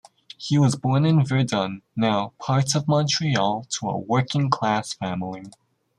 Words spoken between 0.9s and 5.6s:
in Verdun, now part of Montreal, to a working-class family.